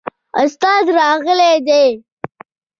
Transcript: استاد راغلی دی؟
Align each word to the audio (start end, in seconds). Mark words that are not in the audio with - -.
استاد 0.41 0.85
راغلی 0.97 1.53
دی؟ 1.67 1.85